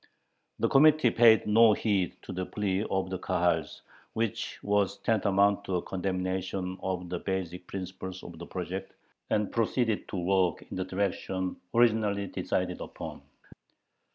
The 0.57 0.67
Committee 0.67 1.11
paid 1.11 1.45
no 1.45 1.73
heed 1.73 2.15
to 2.23 2.33
the 2.33 2.43
plea 2.47 2.83
of 2.89 3.11
the 3.11 3.19
Kahals, 3.19 3.81
which 4.13 4.57
was 4.63 4.97
tantamount 4.97 5.63
to 5.65 5.75
a 5.75 5.81
condemnation 5.83 6.79
of 6.81 7.07
the 7.09 7.19
basic 7.19 7.67
principles 7.67 8.23
of 8.23 8.39
the 8.39 8.47
project, 8.47 8.93
and 9.29 9.51
proceeded 9.51 10.07
to 10.07 10.17
work 10.17 10.63
in 10.71 10.75
the 10.77 10.85
direction 10.85 11.55
originally 11.75 12.25
decided 12.25 12.81
upon. 12.81 13.21